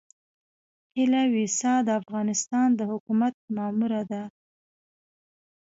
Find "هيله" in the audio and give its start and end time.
0.95-1.21